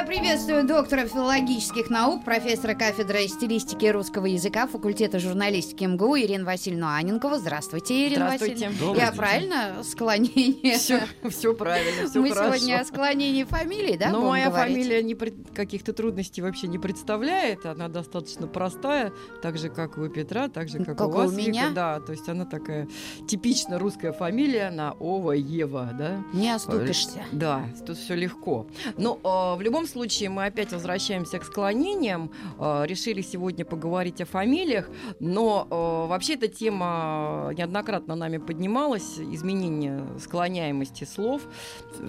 [0.00, 6.46] Я приветствую доктора филологических наук, профессора кафедры стилистики и русского языка факультета журналистики МГУ Ирину
[6.46, 7.36] Васильевну Аненкову.
[7.36, 8.68] Здравствуйте, Ирина Здравствуйте.
[8.68, 8.78] Васильевна.
[8.86, 9.16] Добрый Я день.
[9.18, 10.78] правильно склонение?
[10.78, 12.56] Все, все правильно, все Мы хорошо.
[12.56, 14.74] сегодня о склонении фамилии, да, Но будем моя говорить?
[14.74, 17.66] фамилия не пред- каких-то трудностей вообще не представляет.
[17.66, 21.14] Она достаточно простая, так же, как и у Петра, так же, как, Как у и
[21.14, 21.64] у вас, меня.
[21.64, 21.74] Вика.
[21.74, 22.88] Да, то есть она такая
[23.28, 26.22] типично русская фамилия на Ова, Ева, да?
[26.32, 27.22] Не оступишься.
[27.32, 28.66] Да, тут все легко.
[28.96, 32.30] Но э, в любом случае мы опять возвращаемся к склонениям.
[32.58, 39.18] Э, решили сегодня поговорить о фамилиях, но э, вообще эта тема неоднократно нами поднималась.
[39.18, 41.42] Изменение склоняемости слов,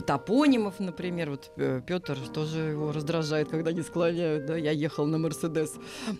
[0.05, 1.31] топонимов, например.
[1.31, 1.51] Вот
[1.85, 4.45] Петр тоже его раздражает, когда не склоняют.
[4.45, 4.57] Да?
[4.57, 5.73] Я ехал на Мерседес.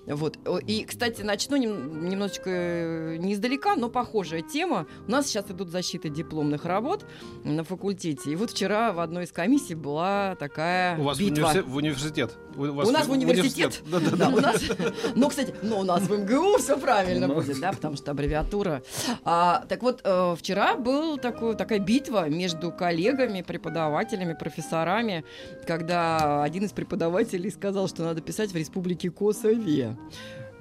[0.05, 0.37] Вот.
[0.67, 4.87] И, кстати, начну нем- немножечко э, не издалека, но похожая тема.
[5.07, 7.05] У нас сейчас идут защиты дипломных работ
[7.43, 8.31] на факультете.
[8.31, 11.50] И вот вчера в одной из комиссий была такая У вас битва.
[11.53, 12.31] Универси- в университет?
[12.55, 13.81] У, вас У нас в университет?
[15.15, 17.35] Ну, кстати, ну, у нас в МГУ все правильно Ну.
[17.35, 18.81] будет, да, потому что аббревиатура.
[19.23, 25.23] А, так вот, э, вчера был такой, такая битва между коллегами, преподавателями, профессорами,
[25.65, 29.97] когда один из преподавателей сказал, что надо писать в Республике Косове.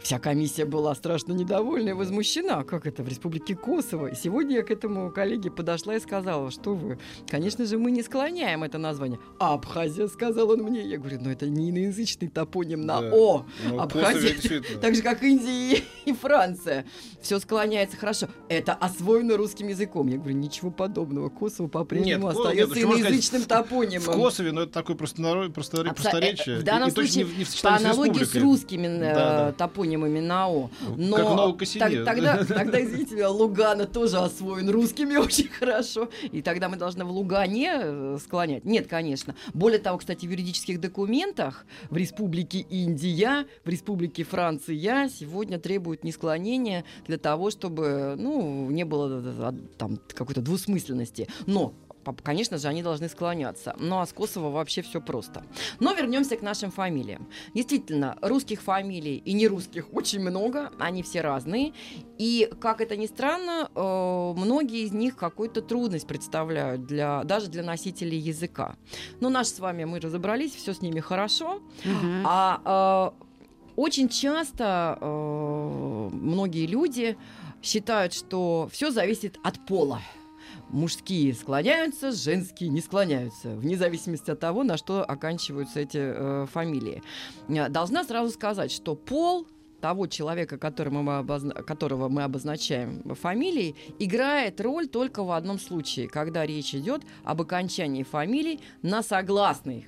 [0.02, 2.64] Вся комиссия была страшно недовольна и возмущена.
[2.64, 4.06] Как это в Республике Косово?
[4.08, 6.98] И сегодня я к этому коллеге подошла и сказала, что вы,
[7.28, 9.18] конечно же, мы не склоняем это название.
[9.38, 10.80] Абхазия, сказал он мне.
[10.80, 13.10] Я говорю, ну это не иноязычный топоним на Да.
[13.12, 13.44] О.
[13.68, 16.86] Ну, Абхазия, так же, как Индия и, и Франция.
[17.20, 18.28] Все склоняется хорошо.
[18.48, 20.06] Это освоено русским языком.
[20.08, 21.28] Я говорю, ничего подобного.
[21.28, 24.14] Косово по-прежнему Нет, остается нет, почему сказать, иноязычным В топонимом.
[24.14, 26.56] Косове, но это такое просто, народ, просто Абсо- просторечие.
[26.56, 28.40] э, в данном и, случае не, не в По аналогии с республикой.
[28.42, 29.52] русскими э, Да, да.
[29.52, 30.70] топонимами на О.
[30.96, 31.80] Но Как в Новокосине.
[31.80, 36.08] так- тогда, тогда, извините меня, Лугана тоже освоен русскими очень хорошо.
[36.32, 38.64] И тогда мы должны в Лугане э, склонять.
[38.64, 39.34] Нет, конечно.
[39.54, 46.12] Более того, кстати, в юридических документах в Республике Индия, в Республике Франция сегодня требуют не
[46.12, 51.28] склонения для того, чтобы ну, не было э, там какой-то двусмысленности.
[51.46, 51.74] Но
[52.22, 53.74] Конечно же, они должны склоняться.
[53.78, 55.44] Ну а с Косово вообще все просто.
[55.80, 57.28] Но вернемся к нашим фамилиям.
[57.54, 61.72] Действительно, русских фамилий и нерусских очень много, они все разные.
[62.18, 67.62] И, как это ни странно, э, многие из них какую-то трудность представляют для, даже для
[67.62, 68.76] носителей языка.
[69.20, 71.60] Но наши с вами, мы разобрались, все с ними хорошо.
[71.84, 72.24] Мгм.
[72.26, 73.24] А э,
[73.76, 77.16] очень часто э, многие люди
[77.62, 80.00] считают, что все зависит от пола.
[80.72, 87.02] Мужские склоняются, женские не склоняются, вне зависимости от того, на что оканчиваются эти э, фамилии.
[87.48, 89.46] Э, Должна сразу сказать, что пол
[89.80, 96.06] того человека, которого мы, обозна- которого мы обозначаем фамилией, играет роль только в одном случае,
[96.08, 99.86] когда речь идет об окончании фамилий на согласных.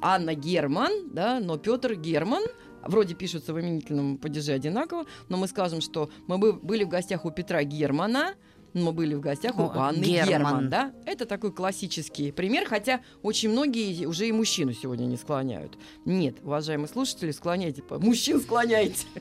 [0.00, 2.44] Анна Герман, да, но Петр Герман,
[2.84, 7.24] вроде пишутся в именительном падеже одинаково, но мы скажем, что мы бы- были в гостях
[7.24, 8.34] у Петра Германа,
[8.82, 10.28] мы были в гостях у Анны Герман.
[10.28, 10.68] Герман.
[10.68, 10.92] да?
[11.04, 15.78] Это такой классический пример, хотя очень многие уже и мужчину сегодня не склоняют.
[16.04, 19.06] Нет, уважаемые слушатели, склоняйте, мужчин склоняйте.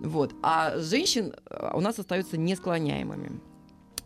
[0.00, 0.34] Вот.
[0.42, 3.40] А женщин э, у нас остаются несклоняемыми.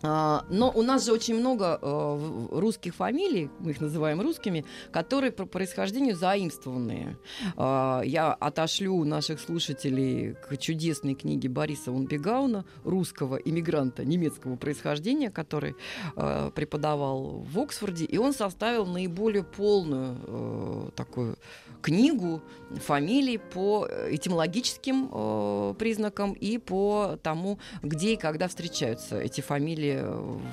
[0.07, 5.33] А, Но у нас же очень много э, русских фамилий, мы их называем русскими, которые
[5.33, 7.17] по происхождению заимствованные.
[7.57, 15.75] А, Я отошлю наших слушателей к чудесной книге Бориса Унбегауна, русского иммигранта немецкого происхождения, который
[16.17, 21.37] э, преподавал в Оксфорде, и он составил наиболее полную э, такую
[21.85, 22.43] книгу
[22.77, 30.01] фамилий по э, этимологическим э, признакам и по тому, где и когда встречаются эти фамилии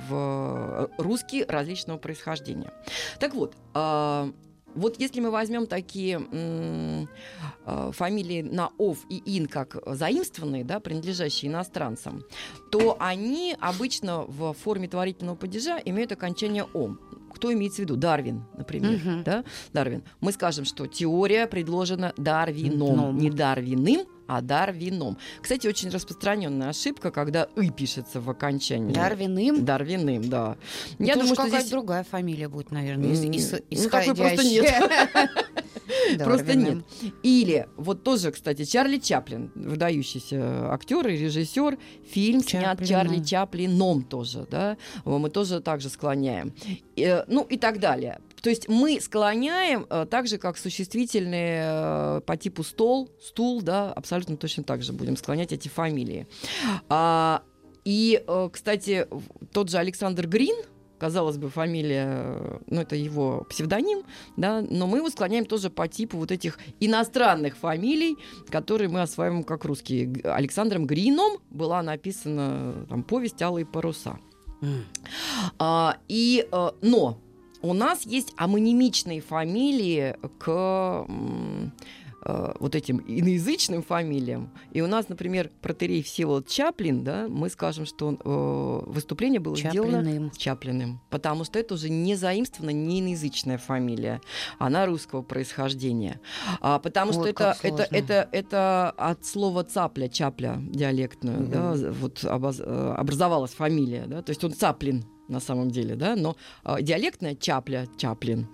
[0.08, 2.70] в русские различного происхождения.
[3.18, 4.30] Так вот, а,
[4.74, 6.20] вот если мы возьмем такие
[7.64, 12.24] а, фамилии на ов и ин как заимствованные, да, принадлежащие иностранцам,
[12.70, 17.00] то они обычно в форме творительного падежа имеют окончание ом.
[17.32, 17.96] Кто имеется в виду?
[17.96, 18.92] Дарвин, например.
[18.92, 19.22] Мгм.
[19.24, 19.44] Да?
[19.72, 20.02] Дарвин.
[20.20, 23.18] Мы скажем, что теория предложена Дарвином, Ном.
[23.18, 24.06] не Дарвиным,
[24.36, 25.18] а Дарвином.
[25.42, 28.94] Кстати, очень распространенная ошибка, когда «ы» пишется в окончании.
[28.94, 29.64] Дарвиным?
[29.64, 30.56] Дарвиным, да.
[30.98, 31.68] Я Я думаю, что здесь...
[31.70, 35.30] другая фамилия будет, наверное, из- М, из- ну, такой просто исходящая.
[36.18, 36.84] Просто нет.
[37.22, 41.78] Или вот тоже, кстати, Чарли Чаплин, выдающийся актер и режиссер,
[42.10, 42.82] фильм снят.
[42.86, 46.52] Чарли Чаплином тоже, да, мы тоже также склоняем.
[46.96, 48.18] Э, Ну и так далее.
[48.42, 53.92] То есть мы склоняем э, так же, как существительные э, по типу стол, стул, да,
[53.92, 56.26] абсолютно точно так же будем склонять эти фамилии.
[56.88, 57.44] А,
[57.84, 59.06] и, э, кстати,
[59.52, 60.56] тот же Александр Грин,
[60.98, 64.02] казалось бы, фамилия, ну, это его псевдоним,
[64.36, 68.16] да, но мы его склоняем тоже по типу вот этих иностранных фамилий,
[68.50, 70.20] которые мы осваиваем как русские.
[70.24, 74.18] Александром Грином была написана там, повесть «Алые паруса».
[74.62, 74.84] М.
[75.60, 76.48] А, и,
[76.82, 77.21] но
[77.62, 81.06] у нас есть амонимичные фамилии к
[82.24, 84.50] э, вот этим иноязычным фамилиям.
[84.72, 89.56] И у нас, например, протерей Всеволод Чаплин, да, мы скажем, что он, э, выступление было
[89.56, 90.30] сделано Чаплиным.
[90.36, 94.20] Чаплиным, потому что это уже не заимствована, не иноязычная фамилия,
[94.58, 96.20] она русского происхождения.
[96.60, 97.96] А, потому что Вот это, как это, сложно.
[97.96, 104.30] это, это от слова цапля, чапля диалектную, да, вот обоз- э, образовалась фамилия, да, то
[104.30, 108.46] есть он цаплин на самом деле, да, но э, диалектная чапля, чаплин,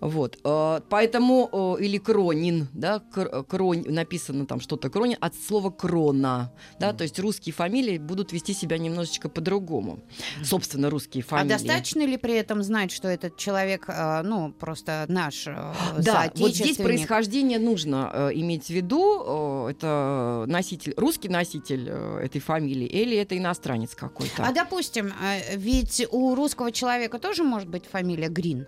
[0.00, 5.70] вот, э, поэтому, э, или кронин, да, кр- крон, написано там что-то кронин, от слова
[5.70, 10.00] крона, да, то есть русские фамилии будут вести себя немножечко по-другому,
[10.44, 11.48] собственно, русские А фамилии.
[11.50, 16.54] достаточно ли при этом знать, что этот человек, э, ну, просто наш э, Да, вот
[16.54, 19.66] здесь происхождение нужно э, иметь в виду.
[19.66, 24.44] Э, это носитель, русский носитель э, этой фамилии или это иностранец какой-то.
[24.44, 28.66] А допустим, э, ведь у русского человека тоже может быть фамилия Грин.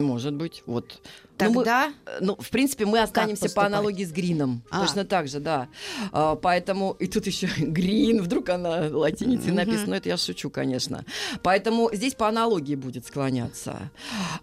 [0.00, 1.00] Может быть, вот.
[1.38, 4.62] Ну, мы- Тогда Ну, в принципе, мы останемся по аналогии с Грином.
[4.70, 4.80] А.
[4.82, 5.68] Точно так же, да.
[6.12, 9.56] А, поэтому, и тут еще Грин, вдруг она латиницей Мгм.
[9.56, 11.04] написана, но это я шучу, конечно.
[11.42, 13.90] Поэтому здесь по аналогии будет склоняться.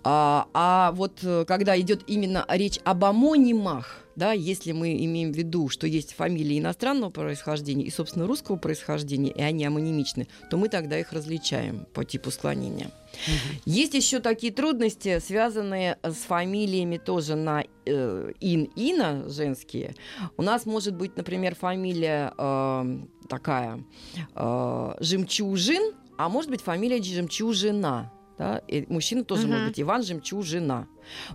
[0.03, 5.35] А, а вот э, когда идет именно речь об амонимах, да, если мы имеем в
[5.35, 10.69] виду, что есть фамилии иностранного происхождения и, собственно, русского происхождения, и они амонимичны, то мы
[10.69, 12.91] тогда их различаем по типу склонения.
[13.65, 19.95] Есть еще такие трудности, связанные с фамилиями тоже на э, ин-ина женские.
[20.37, 23.83] У нас может быть, например, фамилия э, такая
[24.35, 28.11] э, Жемчужин, а может быть фамилия Жемчужина.
[28.41, 28.57] Да?
[28.67, 29.51] И мужчина тоже Мгм.
[29.51, 30.87] может быть Иван Жемчужина.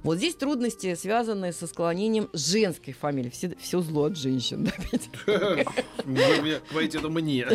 [0.02, 3.30] Вот здесь трудности, связанные со склонением женской фамилии.
[3.60, 4.72] Все, зло от женщин.
[6.04, 7.46] говорите, это мне.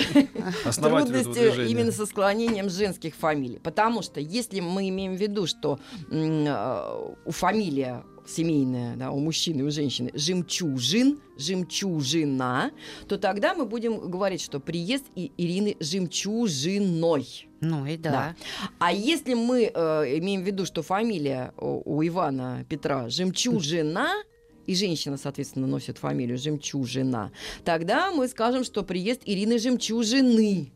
[0.74, 3.60] Трудности именно со склонением женских фамилий.
[3.60, 9.62] Потому что если мы имеем в виду, что э, у фамилия семейная, да, у мужчины
[9.62, 12.72] и у женщины жемчужин, жемчужина,
[13.08, 17.48] то тогда мы будем говорить, что приезд И- Ирины жемчужиной.
[17.62, 18.36] ну и да.
[18.80, 24.10] А если мы э, имеем в виду, что фамилия у, у Ивана Петра жемчужина,
[24.68, 27.32] и женщина, соответственно, носит фамилию жемчужина,
[27.66, 30.72] тогда мы скажем, что приезд Ирины жемчужины.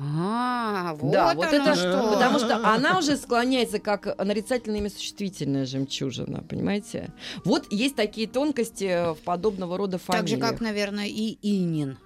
[0.00, 2.10] А, вот, да, вот это что.
[2.12, 7.12] потому что она уже склоняется как нарицательное имя существительное жемчужина, понимаете?
[7.44, 10.28] Вот есть такие тонкости в подобного рода Так фамилиях.
[10.28, 11.98] же, как, наверное, и Инин.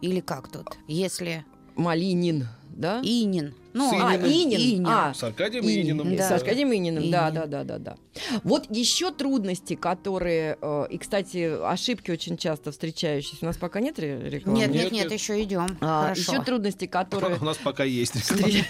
[0.00, 0.66] Или как тут?
[0.88, 1.44] Если
[1.76, 3.00] Малинин, да?
[3.02, 3.54] Инин.
[3.74, 4.60] Ну, С а, Ининым.
[4.60, 4.86] Инин.
[4.86, 6.16] А, С Аркадием Инин, Ининым.
[6.16, 6.28] да.
[6.28, 7.34] С Аркадием Ининым, да, Инин.
[7.34, 7.96] да, да, да, да.
[8.44, 13.38] Вот еще трудности, которые, э, и, кстати, ошибки очень часто встречающиеся.
[13.42, 14.58] У нас пока нет ре- рекламы?
[14.58, 15.78] нет, нет, Нет, нет, еще идем.
[15.80, 16.32] А, Хорошо.
[16.32, 18.14] еще трудности, которые У нас пока есть.
[18.16, 18.66] встреч-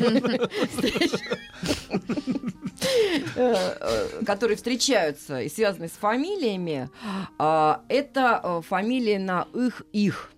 [3.36, 6.90] э, э, которые встречаются и связаны с фамилиями,
[7.38, 10.30] а, это фамилии на их их.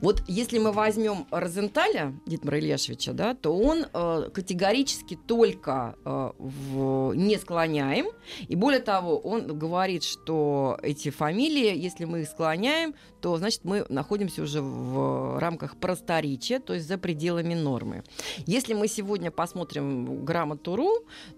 [0.00, 7.14] Вот если мы возьмем Розенталя Дитмара Ильяшевича, да, то он э, категорически только э, в-
[7.14, 8.06] не склоняем.
[8.48, 13.84] И более того, он говорит, что эти фамилии, если мы их склоняем, то значит мы
[13.88, 18.04] находимся уже в рамках просторечия, то есть за пределами нормы.
[18.46, 20.90] Если мы сегодня посмотрим грамоту.ру,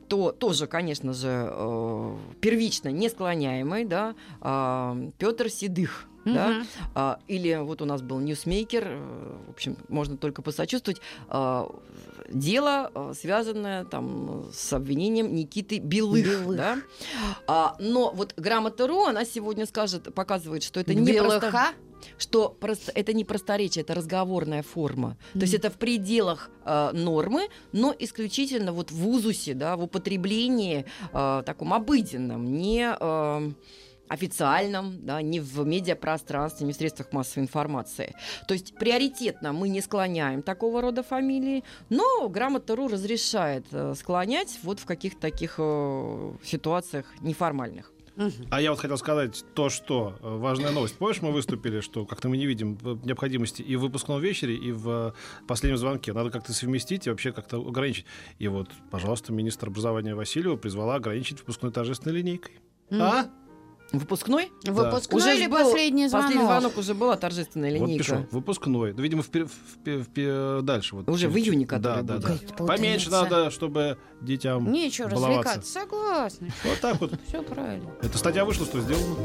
[0.08, 4.14] то тоже, конечно же, э, первично не склоняемый, да,
[5.18, 6.08] Петр Седых.
[6.34, 6.48] Да?
[6.48, 6.66] Мгм.
[6.94, 11.00] А, или вот у нас был ньюсмейкер, э, в общем, можно только посочувствовать.
[11.28, 11.68] а,
[12.30, 16.24] Дело, э, связанное там с обвинением Никиты Белых.
[16.24, 16.56] Белых.
[16.56, 16.78] Да?
[17.46, 21.72] А, но вот грамота.ру, она сегодня скажет, показывает, что это не просто Белыха?
[22.16, 25.16] что просто это не просторечие, это разговорная форма.
[25.32, 30.84] То есть это в пределах э, нормы, но исключительно вот в узусе, да, в употреблении
[31.12, 33.52] э, таком обыденном, не э,
[34.08, 38.14] официальном, да, не в медиапространстве, не в средствах массовой информации.
[38.46, 44.80] То есть приоритетно мы не склоняем такого рода фамилии, но грамота.ру разрешает э, склонять вот
[44.80, 47.92] в каких-то таких э, ситуациях неформальных.
[48.50, 50.96] А я вот хотел сказать то, что э, важная новость.
[50.98, 55.14] Помнишь, мы выступили, что как-то мы не видим необходимости и в выпускном вечере, и в
[55.46, 56.12] последнем звонке.
[56.12, 58.06] Надо как-то совместить и вообще как-то ограничить.
[58.38, 62.54] И вот, пожалуйста, министр образования Васильева призвала ограничить выпускной торжественной линейкой.
[62.90, 63.26] А?
[63.92, 64.52] Выпускной?
[64.64, 66.26] Выпускной Уже или был- последний звонок?
[66.26, 68.04] Последний звонок уже была торжественная Вот линейка.
[68.04, 68.92] пишу, выпускной.
[68.92, 69.50] Да, видимо, впе-
[69.84, 70.94] впе- впе- дальше.
[70.96, 72.22] Вот, Уже в июне, Да, который да, будет.
[72.26, 72.34] да.
[72.34, 75.38] Какая-то Поменьше надо, чтобы детям Нечего баловаться.
[75.38, 75.72] развлекаться.
[75.72, 76.48] Согласна.
[76.64, 77.12] Вот так вот.
[77.26, 77.90] Все правильно.
[78.02, 79.16] Эта статья вышла, что сделано.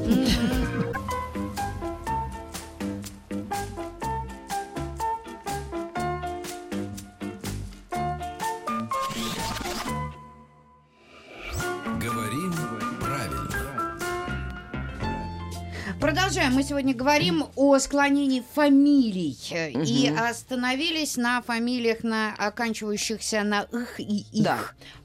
[16.03, 16.51] Продолжаем.
[16.51, 19.37] Мы сегодня говорим о склонении фамилий.
[19.51, 24.43] э, И остановились на фамилиях, на оканчивающихся на их и их.
[24.43, 24.59] Да.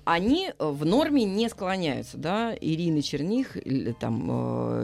[0.05, 4.29] Они э, в норме не склоняются, да, Ирина Черних, или там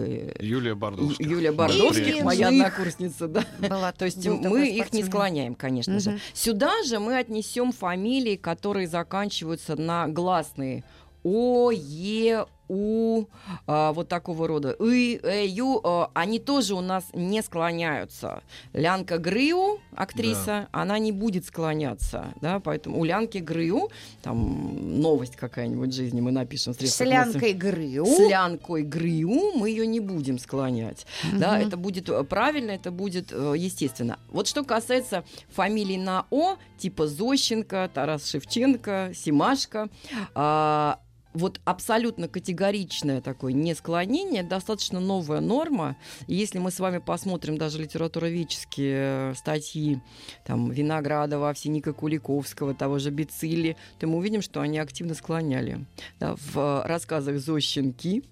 [0.04, 1.28] э, Юлия Бардовская.
[1.28, 3.44] Юлия Бардовских, моя же однокурсница, да.
[3.58, 6.10] Была- То есть был мы их не склоняем, конечно же.
[6.12, 6.20] Мгм.
[6.32, 10.84] Сюда же мы отнесем фамилии, которые заканчиваются на гласные
[11.24, 13.24] О, Е, У,
[13.66, 14.70] а, вот такого рода.
[14.80, 18.42] И, э, Ю, а, они тоже у нас не склоняются.
[18.72, 23.90] Лянка Грыу, актриса, она не будет склоняться, да, поэтому у Лянки Грыу,
[24.22, 28.06] там новость какая-нибудь в жизни мы напишем в С Лянкой Грыу.
[28.06, 31.06] с лянкой грыу мы ее не будем склонять.
[31.32, 31.66] Да, Мгм.
[31.68, 34.18] это будет э, правильно, это будет э, естественно.
[34.30, 39.88] Вот что касается фамилий на О, типа Зощенко, Тарас Шевченко, Симашко,
[40.34, 40.98] а,
[41.34, 45.96] вот абсолютно категоричное такое несклонение, достаточно новая норма.
[46.26, 50.00] Если мы с вами посмотрим даже литературоведческие э, статьи
[50.46, 55.84] там, Виноградова, Овсяника Куликовского, того же Бицилли, то мы увидим, что они активно склоняли.
[56.20, 58.22] Да, в э, рассказах Зощенки,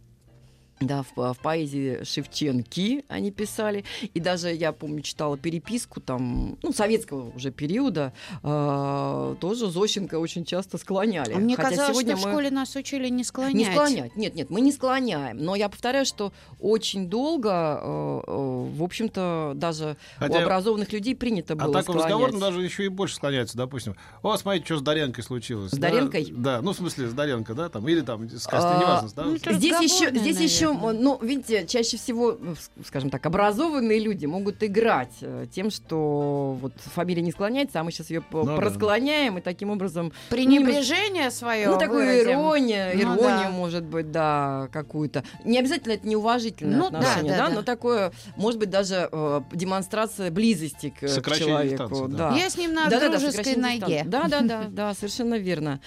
[0.87, 3.85] да, в, в поэзии Шевченки они писали.
[4.15, 8.13] И даже, я помню, читала переписку там, ну, советского уже периода,
[8.43, 11.33] э, тоже Зощенко очень часто склоняли.
[11.33, 12.33] А мне Хотя казалось, сегодня что в мы...
[12.33, 13.55] школе нас учили не склонять.
[13.55, 14.17] Не склонять.
[14.17, 15.39] Нет, нет, мы не склоняем.
[15.39, 17.51] Но я повторяю, что очень долго,
[17.83, 22.33] э, э, в общем-то, даже у Хотя- образованных людей принято А было так в разговоре
[22.33, 22.41] склонять.
[22.41, 23.97] даже еще и больше склоняются, допустим.
[24.23, 25.71] О, смотрите, что с Даренкой случилось.
[25.73, 25.91] С да?
[25.91, 26.29] Даренкой?
[26.31, 29.25] Да, ну, в смысле, с Даренко, да, там, или там, с Кастей, А, неважно, да.
[29.25, 31.03] ну, Здесь еще, здесь еще, наверное.
[31.03, 32.55] ну, видите, чаще всего, ну,
[32.87, 37.93] скажем так, образованные люди могут играть э, тем, что вот фамилия не склоняется, а мы
[37.93, 38.57] сейчас ее Ну да.
[38.57, 40.13] просклоняем, и таким образом...
[40.31, 42.31] Пренебрежение свое Ну, такую выразим.
[42.33, 43.51] ирония, Ну, иронию, да.
[43.51, 45.25] может быть, да, какую-то.
[45.45, 47.55] Не обязательно это неуважительное Ну, да, отношение, да, да, да.
[47.57, 51.83] но такое, может быть, даже э, демонстрация близости к, к Сокращение человеку.
[51.95, 52.37] дистанции, да.
[52.37, 54.03] Я с ним на Да-да-да, дружеской сокращение ноге.
[54.07, 55.81] Да, да, да, да, совершенно верно.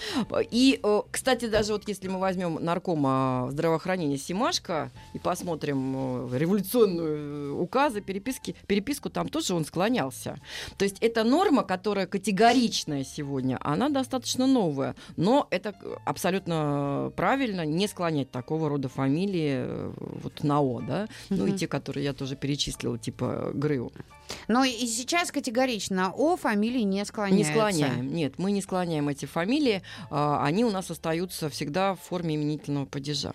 [0.52, 4.75] И, э, кстати, даже вот если мы возьмем наркома здравоохранения Симашко
[5.14, 10.36] и посмотрим э, революционную э, указы, переписки, переписку, там тоже он склонялся.
[10.78, 15.74] То есть это норма, которая категоричная сегодня, она достаточно новая, но это
[16.06, 21.68] абсолютно правильно не склонять такого рода фамилии э, вот на О, да, ну и те,
[21.68, 23.92] которые я тоже перечислила, типа Грыу.
[24.48, 27.52] Но и сейчас категорично о фамилии не Не склоняются.
[27.52, 28.14] склоняем.
[28.14, 29.82] Нет, мы не склоняем эти фамилии.
[30.10, 33.34] а, Они у нас остаются всегда в форме именительного падежа.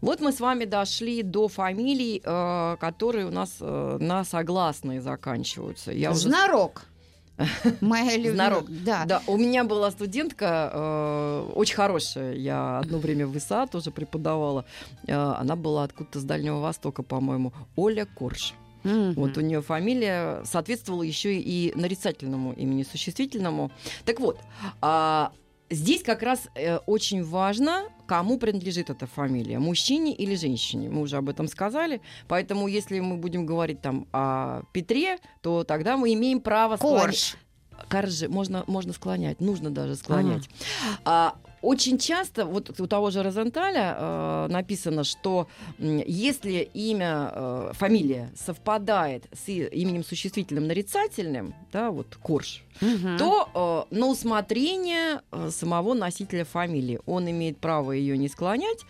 [0.00, 5.92] Вот мы с вами дошли до фамилий, э, которые у нас э, на согласные заканчиваются.
[5.92, 6.86] Я уже Знарок.
[7.80, 8.34] Моя любимая.
[8.34, 8.64] Знарок.
[8.84, 9.04] Да.
[9.06, 12.34] Да, у меня была студентка э, очень хорошая.
[12.34, 14.64] Я одно время в ИСА тоже преподавала.
[15.06, 17.52] Э, она была откуда-то с Дальнего Востока, по-моему.
[17.76, 18.54] Оля Корж.
[18.84, 19.14] Мгм.
[19.14, 23.70] Вот у нее фамилия соответствовала еще и нарицательному имени существительному.
[24.04, 24.40] Так вот,
[24.80, 25.32] а,
[25.70, 30.90] здесь как раз э, очень важно, кому принадлежит эта фамилия, мужчине или женщине.
[30.90, 32.02] Мы уже об этом сказали.
[32.28, 37.04] Поэтому, если мы будем говорить там о Петре, то тогда мы имеем право склонять.
[37.04, 37.36] Корж.
[37.88, 40.46] Коржи можно, можно склонять, нужно даже склонять.
[41.06, 45.46] А, очень часто, вот у того же Розенталя э, написано, что
[45.78, 53.16] м, если имя, э, фамилия совпадает с именем существительным нарицательным, да, вот Корж, Мгм.
[53.18, 58.80] то э, на усмотрение э, самого носителя фамилии он имеет право ее не склонять,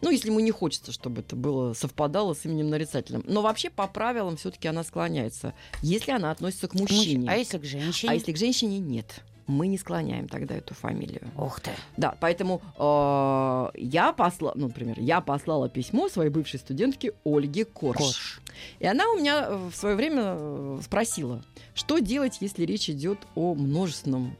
[0.00, 3.22] ну, если ему не хочется, чтобы это было совпадало с именем нарицательным.
[3.26, 7.30] Но вообще по правилам все-таки она склоняется, если она относится к Мужч- мужчине.
[7.30, 8.10] А если к женщине?
[8.10, 11.22] А если к женщине нет, мы не склоняем тогда эту фамилию.
[11.36, 11.70] Ух ты.
[11.96, 17.98] Да, поэтому э, я послала, ну, например, я послала письмо своей бывшей студентке Ольге Корж.
[17.98, 18.40] Корж.
[18.78, 21.42] И она у меня э, в свое время э, спросила,
[21.74, 24.36] что делать, если речь идет о множественном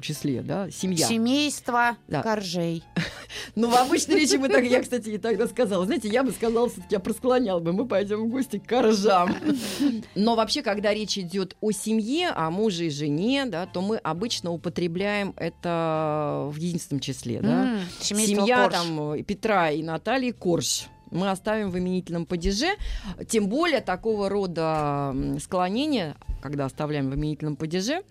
[0.00, 1.06] числе, да, семья.
[1.06, 2.22] Семейство Да.
[2.22, 2.82] коржей.
[3.54, 5.84] Ну, в обычной речи мы так, я, кстати, и тогда сказала.
[5.84, 9.34] Знаете, я бы сказала, все-таки я просклонял бы, мы пойдем в гости к коржам.
[10.14, 14.39] Но вообще, когда речь идет о семье, о муже и жене, да, то мы обычно
[14.48, 17.80] употребляем это в единственном числе, да.
[18.00, 18.72] Семейство Семья Корж.
[18.74, 20.86] там э, Петра и Натальи Корж.
[21.10, 22.68] Мы оставим в именительном падеже.
[23.28, 28.02] Тем более такого рода м, склонения, когда оставляем в именительном падеже,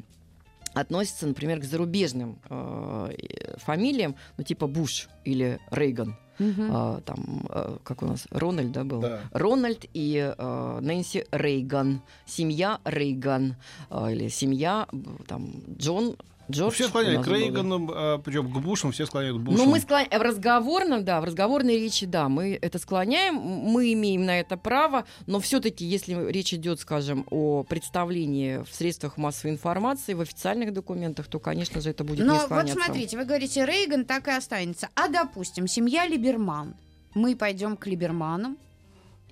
[0.74, 3.12] относятся, например, к зарубежным э,
[3.58, 6.16] фамилиям, ну типа Буш или Рейган.
[6.40, 9.02] А, там, э, как у нас, Рональд, да, был?
[9.02, 9.20] Да.
[9.32, 12.02] Рональд и э, Нэнси Рейган.
[12.26, 13.56] Семья Рейган.
[13.90, 14.88] э, или семья,
[15.28, 16.16] там, Джон,
[16.50, 16.74] Джордж.
[16.74, 17.28] Все у склоняют к.
[17.28, 19.66] Рейгану, причем к Бушам, все склоняют к Бушам.
[19.66, 20.06] Ну, мы склон...
[20.10, 25.06] в разговорном, да, в разговорной речи, да, мы это склоняем, мы имеем на это право,
[25.28, 31.28] но все-таки, если речь идет, скажем, о представлении в средствах массовой информации, в официальных документах,
[31.28, 32.84] то, конечно же, это будет Но не вот склоняться.
[32.84, 34.90] смотрите, вы говорите, Рейган так и останется.
[34.96, 36.76] А допустим, семья Либерман.
[37.14, 38.58] Мы пойдем к Либерманам.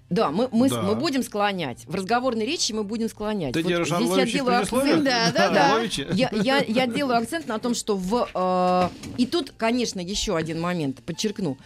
[0.09, 0.81] Да, мы, мы, Да.
[0.83, 1.83] мы будем склонять.
[1.85, 3.53] В разговорной речи мы будем склонять.
[3.53, 5.81] Ты Вот держишь здесь я делаю акцент- Да, да, да.
[6.13, 8.29] Я, я, я делаю акцент на том, что в...
[8.33, 11.57] э, и тут, конечно, еще один момент, подчеркну.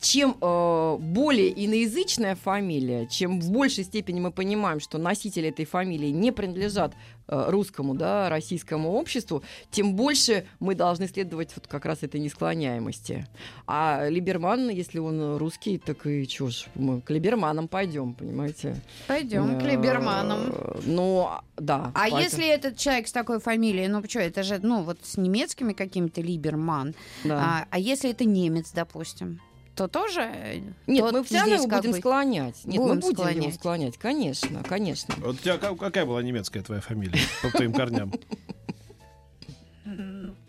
[0.00, 6.10] Чем э, более иноязычная фамилия, чем в большей степени мы понимаем, что носители этой фамилии
[6.10, 6.92] не принадлежат
[7.28, 13.26] русскому, да, российскому обществу, тем больше мы должны следовать вот как раз этой несклоняемости.
[13.66, 18.80] А Либерман, если он русский, так и чё ж, мы к Либерманам пойдем, понимаете?
[19.06, 20.54] Пойдем к Э, Либерманам.
[20.84, 21.90] Ну, да.
[21.94, 25.16] А поэтому- если этот человек с такой фамилией, ну что, это же, ну вот с
[25.16, 27.38] немецкими какими-то Либерман, Да.
[27.38, 29.40] а, а если это немец, допустим,
[29.76, 30.22] то тоже...
[30.22, 32.64] э, Нет, тот мы все равно его будем бы- склонять.
[32.64, 33.54] Нет, мы Будем будем его склонять.
[33.54, 35.14] склонять, конечно, конечно.
[35.18, 38.12] Вот у тебя ка- какая была немецкая твоя фамилия по твоим корням?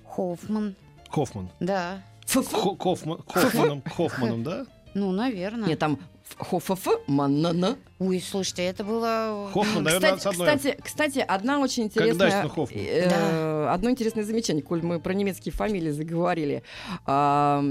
[0.09, 0.75] Хоффман,
[1.09, 1.49] Хоффман.
[1.59, 2.01] да.
[2.33, 4.65] Хо- Хоффман- Хоффманом, Хоффманом, да?
[4.93, 5.67] Ну, наверное.
[5.69, 5.99] Нет, там
[6.37, 7.77] хофф манана.
[7.99, 9.49] Ой, слушайте, это было...
[9.53, 10.55] Хоффман, наверное, Кстати, с одной.
[10.57, 12.47] кстати, кстати, одна очень Как интересная...
[12.47, 12.79] Хоффман.
[12.79, 16.63] э, Одно интересное замечание, коль мы про немецкие фамилии заговорили.
[17.05, 17.63] А,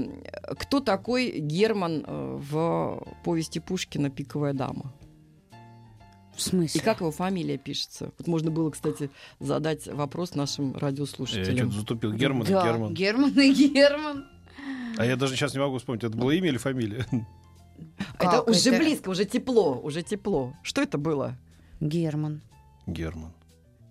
[0.59, 4.93] Кто такой Герман э, в повести Пушкина «Пиковая дама»?
[6.35, 6.79] В смысле?
[6.79, 8.11] И как его фамилия пишется?
[8.17, 11.71] Вот можно было, кстати, задать вопрос нашим Я радиослушателям.
[11.71, 12.13] что-то затупил.
[12.13, 12.93] Герман и да, Герман.
[12.93, 14.25] Герман и Герман.
[14.97, 17.05] А я даже сейчас не могу вспомнить, это было имя или фамилия?
[18.19, 18.77] Это уже это?
[18.79, 20.53] близко, уже тепло, уже тепло.
[20.63, 21.35] Что это было?
[21.79, 22.41] Герман.
[22.85, 23.31] Герман.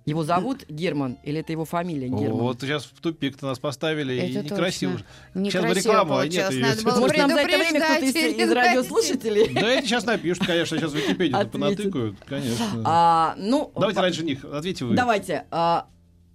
[0.07, 2.39] Его зовут Герман или это его фамилия Герман?
[2.39, 4.93] Вот сейчас в тупик нас поставили, и Это некрасиво.
[4.93, 5.07] точно.
[5.35, 8.53] Некрасиво Сейчас бы рекламу, а нет было Может, нам за это время кто-то из, из
[8.53, 9.53] радиослушателей?
[9.61, 12.65] Да эти сейчас напишут, конечно, сейчас в Википедию понатыкают, конечно.
[12.85, 14.95] А, ну, Давайте по- раньше них, ответьте вы.
[14.95, 15.45] Давайте.
[15.51, 15.89] а,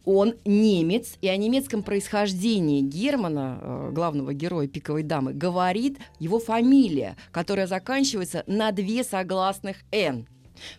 [0.05, 7.15] он немец, и о немецком происхождении Германа, э, главного героя «Пиковой дамы», говорит его фамилия,
[7.31, 10.27] которая заканчивается на две согласных «н».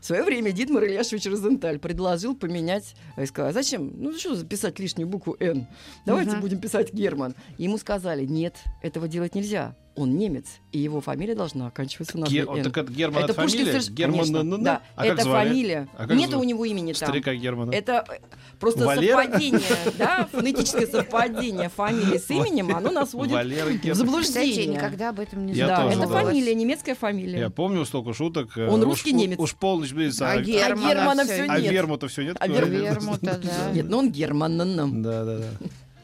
[0.00, 4.78] В свое время Дитмар Ильяшевич Розенталь предложил поменять, и сказал, «А зачем, ну что записать
[4.78, 5.66] лишнюю букву «Н»,
[6.06, 6.40] давайте Мгм.
[6.40, 7.34] будем писать Герман.
[7.58, 12.30] Ему сказали, нет, этого делать нельзя, он немец, и его фамилия должна оканчиваться на Ге-
[12.30, 12.64] две вот «Н».
[12.64, 13.72] так это Герман Это фамилия?
[13.72, 15.48] соверш- Герман Конечно, на- на- да, А это звали?
[15.48, 15.88] фамилия.
[15.98, 16.42] А Нет звали?
[16.44, 17.08] у него имени там.
[17.08, 17.72] Старика Германа.
[17.72, 18.14] Это э,
[18.58, 19.22] просто Валера?
[19.22, 19.60] совпадение,
[19.98, 23.80] да, фонетическое совпадение фамилии с именем, оно нас вводит Валера в Герман.
[23.80, 24.66] Кстати, я заблуждение.
[24.66, 25.90] никогда об этом не да, знала.
[25.90, 26.22] тоже, это да.
[26.22, 27.38] фамилия, немецкая фамилия.
[27.38, 28.56] Я помню столько шуток.
[28.56, 29.38] э, Он уж- русский немец.
[29.38, 30.26] Уж полночь близится.
[30.30, 31.72] А А, Германа, а Германа всё всё а нет.
[31.72, 32.36] Вермута все нет?
[32.40, 32.46] А?
[32.48, 33.72] Вермута, да.
[33.74, 35.02] Нет, ну он Герман.
[35.02, 35.44] Да, да, да.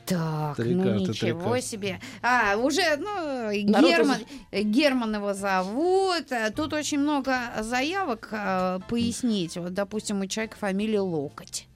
[0.08, 1.66] Так, Три ну ничего карты.
[1.66, 2.00] себе.
[2.22, 4.18] А, уже, ну, Народ Герман,
[4.52, 6.32] Герман его зовут.
[6.32, 9.56] А Тут очень много заявок а, пояснить.
[9.56, 11.66] Вот, допустим, у человека фамилия Локоть.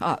[0.00, 0.18] А,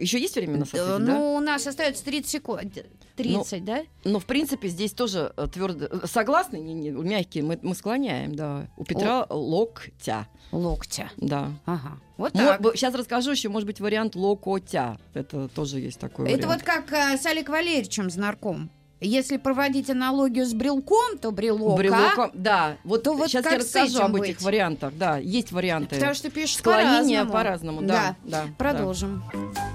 [0.00, 1.18] еще есть время на Э, самом деле, да?
[1.18, 2.78] Ну, у нас остается 30 секунд.
[3.16, 3.82] 30, да?
[4.04, 6.06] Но, в принципе, здесь тоже твердо...
[6.06, 6.56] Согласны?
[6.56, 8.68] Не, не, мягкие, мы, мы склоняем, да.
[8.78, 11.10] У Петра локтя, Локтя.
[11.18, 11.50] да.
[11.66, 11.98] Ага.
[12.16, 12.60] Вот так.
[12.74, 14.98] Сейчас расскажу еще, может быть, вариант локотя.
[15.14, 16.62] Это тоже есть такой Это вариант.
[16.62, 18.70] вот как а, с Олег Валерьевичем знарком.
[19.00, 21.76] Если проводить аналогию с брелком, то брелок, а?
[21.78, 22.76] Брелоком, да.
[22.84, 24.30] Вот, То вот сейчас я расскажу об быть?
[24.30, 24.92] этих вариантах.
[24.96, 25.94] Да, есть варианты.
[25.96, 27.80] Потому что пишешь Склонение по-разному.
[27.80, 28.16] по-разному, да.
[28.24, 28.52] да, да.
[28.58, 29.22] Продолжим.
[29.32, 29.69] Говорим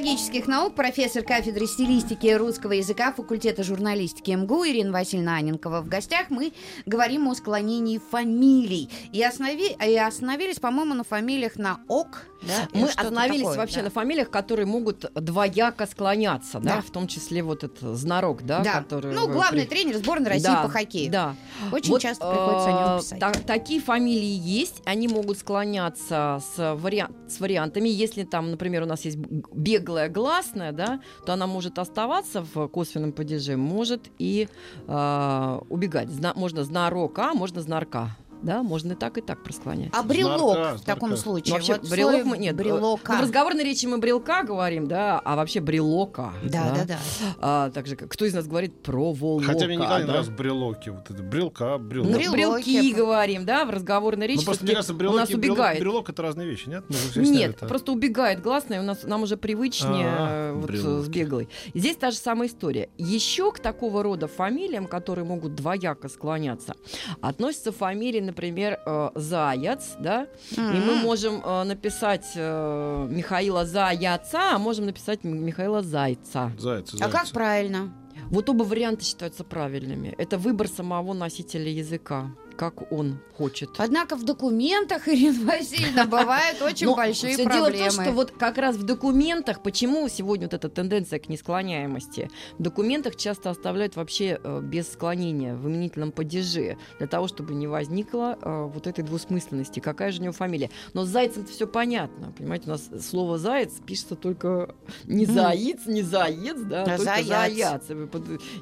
[0.00, 5.80] филологических наук, профессор кафедры стилистики русского языка факультета журналистики МГУ Ирина Васильевна Аненкова.
[5.80, 6.52] В гостях мы
[6.84, 8.90] говорим о склонении фамилий.
[9.12, 9.72] И, основи...
[9.72, 12.26] и остановились, по-моему, на фамилиях на ок.
[12.42, 12.68] Да?
[12.74, 13.82] Мы остановились такое, вообще да.
[13.84, 16.82] на фамилиях, которые могут двояко склоняться, да, Да.
[16.82, 18.72] в том числе вот этот знарок, да, Да.
[18.82, 19.14] который...
[19.14, 21.10] Ну, главный при- тренер сборной России Да, по хоккею.
[21.10, 21.34] Да.
[21.72, 23.18] Очень Вот, часто приходится о нем э, писать.
[23.20, 27.88] та- такие фамилии есть, они могут склоняться с, вариа- с вариантами.
[27.88, 29.42] Если там, например, у нас есть б-
[29.86, 34.48] беглая гласная, да, то она может оставаться в косвенном падеже, может и
[34.88, 36.08] э, убегать.
[36.10, 38.10] Зна- можно знарока, можно знарка.
[38.42, 39.90] Да, можно и так, и так просклонять.
[39.92, 41.22] А брелок Знарка, в таком знарка.
[41.24, 41.48] случае?
[41.52, 42.38] Ну, вообще, Вот брелок мы...
[42.38, 43.12] Нет, э, брелока.
[43.14, 46.32] ну, в разговорной речи мы брелка говорим, да, а вообще брелока.
[46.44, 46.98] Да, да, да.
[47.40, 49.46] А, так же, кто из нас говорит про волока?
[49.46, 50.08] Хотя мне никогда не да?
[50.12, 50.90] нравятся брелоки.
[50.90, 52.08] Вот это брелка, брелок.
[52.10, 52.32] Ну, Брелоки.
[52.36, 54.40] брелки говорим, да, в разговорной речи.
[54.40, 55.80] Ну, просто мне кажется, у брелоки нас и брелок, убегает.
[55.80, 56.84] брелок это разные вещи, нет?
[56.88, 57.66] Мы же все сняли Нет, это.
[57.66, 61.04] просто убегает гласная, у нас нам уже привычнее А, э, вот, э, брелоки.
[61.04, 61.48] с беглой.
[61.74, 62.90] Здесь та же самая история.
[62.98, 66.74] Еще к такого рода фамилиям, которые могут двояко склоняться,
[67.20, 74.58] относятся фамилии, например, э, Заяц, да, и мы можем э, написать э, Михаила Заяца, а
[74.58, 76.52] можем написать Михаила Зайца.
[76.58, 77.94] Зайцы, А как правильно?
[78.30, 80.14] Вот оба варианта считаются правильными.
[80.18, 83.70] Это выбор самого носителя языка, как он хочет.
[83.78, 87.76] Однако в документах, Ирина Васильевна, бывают очень большие всё проблемы.
[87.76, 91.28] Дело в том, что вот как раз в документах, почему сегодня вот эта тенденция к
[91.28, 97.54] несклоняемости, в документах часто оставляют вообще э, без склонения в именительном падеже, для того, чтобы
[97.54, 99.80] не возникло э, вот этой двусмысленности.
[99.80, 100.70] Какая же у него фамилия?
[100.94, 102.32] Но с зайцем все понятно.
[102.36, 107.82] Понимаете, у нас слово заяц пишется только не заиц, не заец, да, А только заяц.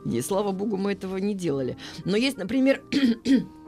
[0.04, 1.76] И, слава богу, мы этого не делали.
[2.04, 2.82] Но есть, например,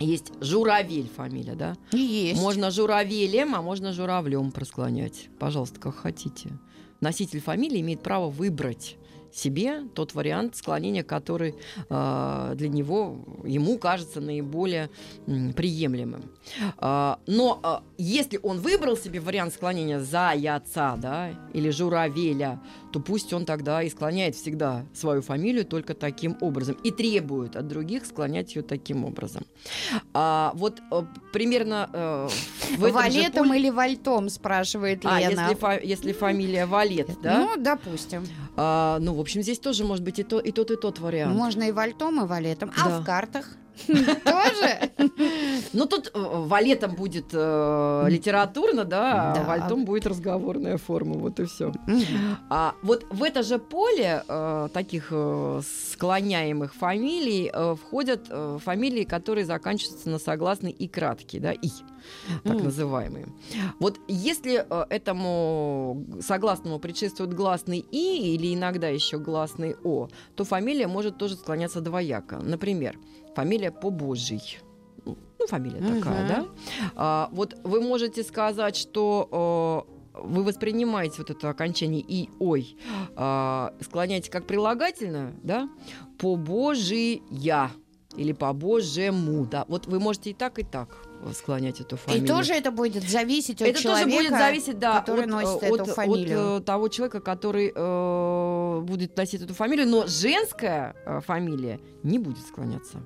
[0.00, 1.76] есть журавель фамилия, да?
[1.92, 2.40] Есть.
[2.40, 5.28] Можно журавелем, а можно журавлем просклонять.
[5.38, 6.50] Пожалуйста, как хотите.
[7.00, 8.96] Носитель фамилии имеет право выбрать
[9.32, 11.54] себе тот вариант склонения, который
[11.88, 14.90] э, для него, ему кажется наиболее
[15.26, 16.24] м, приемлемым.
[16.78, 22.60] А, но а, если он выбрал себе вариант склонения заяца, да, или журавеля,
[22.92, 27.68] то пусть он тогда и склоняет всегда свою фамилию только таким образом и требует от
[27.68, 29.44] других склонять ее таким образом.
[30.12, 32.28] А, вот э, примерно э,
[32.76, 35.40] в этом же Валетом поле- или вальтом, спрашивает а, Лена.
[35.42, 37.38] если, фа- если фамилия Валет, да?
[37.38, 38.26] Ну, допустим.
[38.56, 41.34] А, ну, в общем, здесь тоже может быть и, то, и тот, и тот вариант.
[41.36, 42.72] Можно и вальтом, и валетом.
[42.76, 43.00] А Да.
[43.00, 43.56] в картах?
[43.86, 44.90] Тоже?
[45.72, 49.40] Ну, тут э, валетом будет э, литературно, да, Да.
[49.40, 51.72] а вальтом будет разговорная форма, вот и все.
[52.48, 55.60] А вот в это же поле э, таких э,
[55.92, 58.30] склоняемых фамилий входят
[58.62, 61.68] фамилии, которые заканчиваются на согласный и краткий, да, и
[62.44, 62.64] так Мгм.
[62.64, 63.26] называемые.
[63.78, 71.18] Вот если этому согласному предшествует гласный и или иногда еще гласный о, то фамилия может
[71.18, 72.36] тоже склоняться двояко.
[72.36, 72.96] Например,
[73.34, 74.58] фамилия по Божий.
[75.04, 75.16] Ну,
[75.48, 76.28] фамилия такая, Мгм.
[76.28, 76.46] да?
[76.96, 82.76] А, вот вы можете сказать, что э, вы воспринимаете вот это окончание и ой,
[83.16, 85.68] а, склоняете как прилагательное, да?
[86.18, 87.20] По Божия
[88.16, 89.64] или по Божьему, да.
[89.68, 90.88] Вот вы можете и так, и так
[91.22, 92.28] э, склонять эту И фамилию.
[92.28, 94.10] тоже это будет зависеть от это человека.
[94.10, 96.56] тоже будет зависеть, да, который от, носит э, эту от- фамилию.
[96.56, 102.18] от, э, того человека, который э, будет носить эту фамилию, но женская э, фамилия не
[102.18, 102.98] будет склоняться.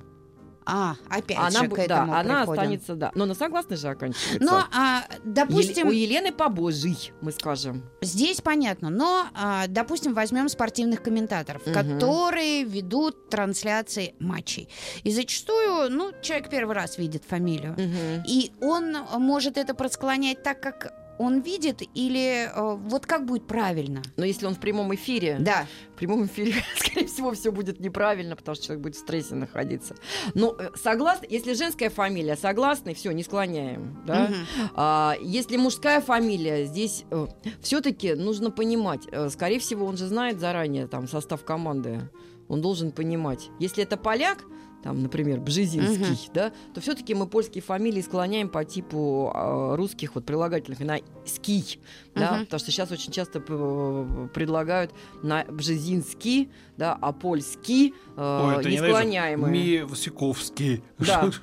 [0.67, 2.53] А, опять она, же к этому да, она приходим.
[2.63, 3.13] останется, да.
[3.15, 4.39] Но на согласной же оканчивается.
[4.43, 7.83] Но, а, допустим, Еле- у Елены по Божий, мы скажем.
[8.01, 11.75] Здесь понятно, но, а, допустим, возьмем спортивных комментаторов, Мгм.
[11.75, 14.69] которые ведут трансляции матчей.
[15.03, 17.77] И зачастую, ну, человек первый раз видит фамилию.
[18.27, 24.03] И он может это просклонять так, как он видит, или э, вот как будет правильно.
[24.17, 25.67] Но если он в прямом эфире, Да.
[25.95, 29.95] в прямом эфире, скорее всего, все будет неправильно, потому что человек будет в стрессе находиться.
[30.35, 34.25] Но э, согласно, если женская фамилия согласный, все, не склоняем, да.
[34.25, 34.35] Мгм.
[34.75, 37.05] А, если мужская фамилия, здесь
[37.61, 39.03] все-таки нужно понимать.
[39.13, 42.09] э, скорее всего, он же знает заранее там состав команды.
[42.49, 43.49] Он должен понимать.
[43.59, 44.45] Если это поляк,
[44.85, 50.27] там, например, Бжезинский, да, то все-таки мы польские фамилии склоняем по типу э, русских вот
[50.27, 50.81] прилагательных.
[50.81, 51.81] На ский,
[52.15, 52.45] да, Мгм.
[52.45, 58.77] потому что сейчас очень часто предлагают на Бжезинский, да, а польский э, Ой, это не
[58.77, 58.95] ненавижу.
[58.97, 59.81] склоняемые.
[59.83, 60.83] Мивсиковский.
[60.99, 61.31] Да.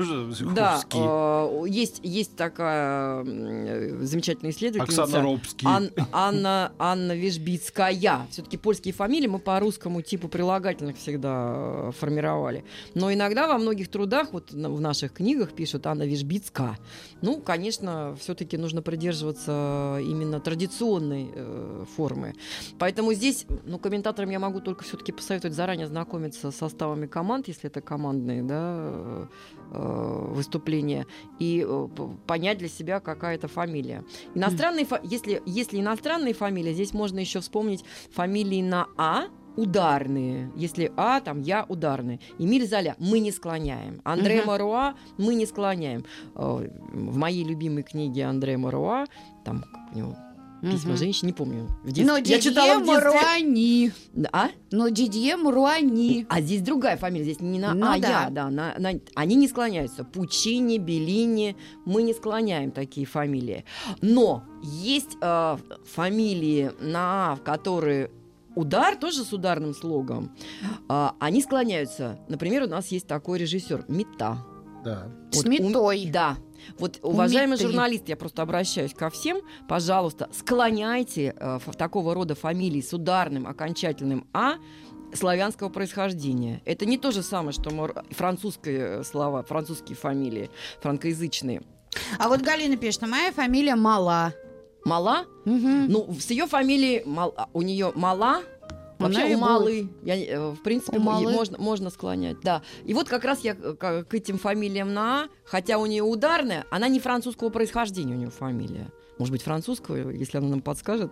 [0.56, 5.04] Да, э, есть, есть такая замечательная исследовательница.
[5.04, 5.68] Оксана Робский.
[5.68, 8.28] Ан- Анна, Анна Вишбицкая.
[8.32, 12.64] Все-таки польские фамилии мы по русскому типу прилагательных всегда э, формировали.
[12.94, 16.78] Но иногда во многих трудах, вот в наших книгах пишут Анна Вишбицка.
[17.22, 19.52] Ну, конечно, все-таки нужно придерживаться
[20.02, 22.34] именно традиционной э, формы.
[22.80, 27.70] Поэтому здесь, ну, комментаторам я могу только все-таки посоветовать заранее знакомиться с составами команд, если
[27.70, 29.26] это командные, да, э,
[29.72, 31.06] э, выступления,
[31.40, 31.88] и э,
[32.28, 34.04] понять для себя, какая это фамилия.
[34.36, 39.26] Иностранные, фа- если, если иностранные фамилии, здесь можно еще вспомнить фамилии на А,
[39.58, 40.50] ударные.
[40.56, 42.22] Если А, там я ударный.
[42.40, 44.00] Эмиль Золя мы не склоняем.
[44.06, 44.48] Андре Мгм.
[44.48, 46.06] Маруа мы не склоняем.
[46.36, 49.06] Э, В моей любимой книге Андре Маруа,
[49.44, 50.16] там как у него
[50.62, 50.98] письма Мгм.
[50.98, 51.68] женщин, не помню.
[51.84, 53.10] В детстве- Но я Дидье читала в детстве.
[53.10, 53.92] Муруани.
[54.32, 54.50] А?
[54.70, 56.28] Но Дидье Муруани.
[56.30, 58.08] А здесь другая фамилия, здесь не на Ну А, да.
[58.26, 60.04] я, да, на, на- они не склоняются.
[60.04, 63.66] Пучини, Беллини, мы не склоняем такие фамилии.
[64.02, 68.12] Но есть э, фамилии на А, в которые
[68.56, 70.32] удар, тоже с ударным слогом,
[70.88, 72.20] а, они склоняются.
[72.30, 74.46] Например, у нас есть такой режиссер Мета.
[74.84, 75.08] Да.
[75.32, 76.06] С Вот у- метой.
[76.12, 76.38] Да.
[76.80, 77.68] Вот, уважаемые Меты.
[77.68, 84.28] журналисты, я просто обращаюсь ко всем, пожалуйста, склоняйте э, такого рода фамилии с ударным окончательным
[84.34, 84.56] «а»,
[85.14, 86.62] славянского происхождения.
[86.66, 90.50] Это не то же самое, что мор- французские э, слова, французские фамилии,
[90.82, 91.64] франкоязычные.
[92.18, 94.34] А вот Галина пишет, моя фамилия Мала.
[94.86, 95.88] Мала, Мгм.
[95.90, 98.42] ну, с ее фамилией, Мал- а, у нее Мала,
[99.02, 101.32] Вообще Она у малы, я, э, в принципе, У м- малы.
[101.32, 102.62] можно, можно склонять, да.
[102.86, 106.04] И вот как раз я к, к- к этим фамилиям на «а», хотя у нее
[106.04, 108.90] ударная, она не французского происхождения у нее фамилия.
[109.18, 111.12] Может быть, французского, если она нам подскажет.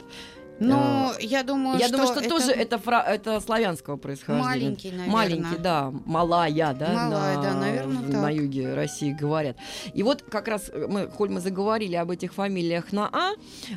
[0.59, 4.43] Ну, я думаю, я что думаю, что тоже это, фра- это славянского происхождения.
[4.49, 5.11] маленький, наверное.
[5.13, 8.21] Маленький, да, малая, да, Малая, на, да, наверно, в- так.
[8.21, 9.57] на юге России говорят.
[9.93, 13.31] И вот как раз мы, коль мы заговорили об этих фамилиях на А,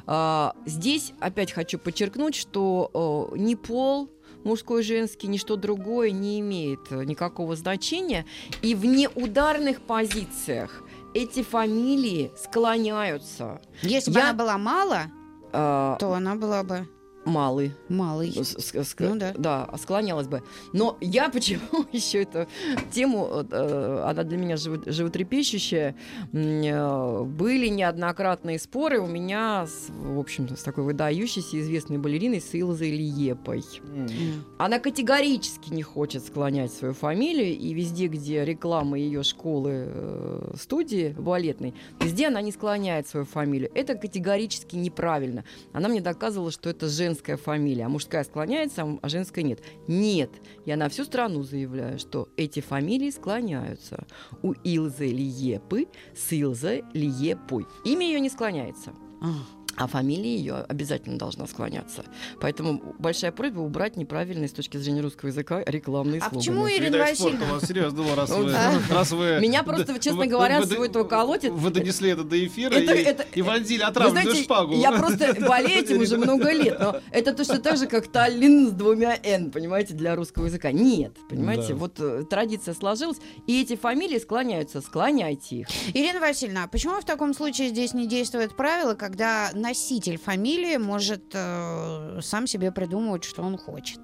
[0.06, 4.08] а, здесь опять хочу подчеркнуть, что э, ни пол,
[4.44, 8.26] мужской, женский, ничто другое не имеет э, никакого значения.
[8.60, 10.82] И в неударных позициях
[11.14, 13.60] эти фамилии склоняются.
[13.82, 15.02] Если бы Я- она была мало,
[15.52, 16.88] то она была бы
[17.24, 17.72] малый.
[17.88, 18.30] малой.
[18.32, 19.68] С- с- Ну да.
[19.78, 20.42] склонялась бы.
[20.72, 21.60] Но я почему
[21.92, 22.46] еще эту
[22.90, 25.94] тему, э, она для меня живо- животрепещущая,
[26.32, 32.54] э, были неоднократные споры у меня, с, в общем с такой выдающейся известной балериной с
[32.54, 33.62] Илзой Лиепой.
[33.94, 34.08] М.
[34.58, 41.14] Она категорически не хочет склонять свою фамилию, и везде, где реклама ее школы, э, студии
[41.18, 43.70] балетной, везде она не склоняет свою фамилию.
[43.74, 45.44] Это категорически неправильно.
[45.72, 49.60] Она мне доказывала, что это женская фамилия, а мужская склоняется, а женская нет.
[49.86, 50.30] Нет.
[50.64, 54.06] Я на всю страну заявляю, что эти фамилии склоняются.
[54.42, 57.66] У Илзы Лиепы с Илзой Лиепой.
[57.84, 58.92] Имя ее не склоняется.
[59.76, 59.84] А.
[59.84, 62.04] А фамилия ее обязательно должна склоняться.
[62.40, 66.40] Поэтому большая просьба убрать неправильные с точки зрения русского языка рекламные А слоганы.
[66.40, 67.46] почему Ирина Васильевна?
[67.46, 68.54] у вас серьезно думал, раз Вот вы,
[68.90, 69.38] раз вы...
[69.40, 71.50] Меня просто, честно говоря, вы- свой этого колотит.
[71.52, 74.74] Вы донесли это до эфира Это- и, это- и вонзили отравленную шпагу.
[74.74, 78.72] я просто болею этим уже много лет, но это точно так же, как Таллин с
[78.72, 80.72] двумя «н», понимаете, для русского языка.
[80.72, 81.74] Нет, понимаете, Да.
[81.76, 85.68] вот э, традиция сложилась, и эти фамилии склоняются, склоняйте их.
[85.94, 91.22] Ирина Васильевна, а почему в таком случае здесь не действует правило, когда носитель фамилии может
[91.32, 94.00] э, сам себе придумывать, что он хочет?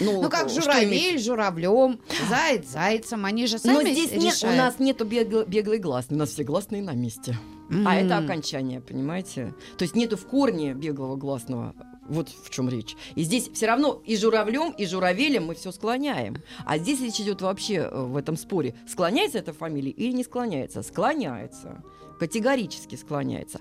[0.00, 4.58] Ну, как что журавель журавлем, заяц зайцем, они же сами Но здесь нет, у решают.
[4.58, 7.38] нас нету бегло- беглой гласной, у нас все гласные на месте.
[7.86, 9.54] А это окончание, понимаете?
[9.78, 11.74] То есть нету в корне беглого гласного.
[12.06, 12.96] Вот в чем речь.
[13.14, 16.36] И здесь все равно и журавлем, и журавелем мы все склоняем.
[16.66, 18.74] А здесь речь идет вообще э, в этом споре.
[18.86, 20.82] Склоняется эта фамилия или не склоняется?
[20.82, 21.82] Склоняется.
[22.18, 23.60] Категорически склоняется.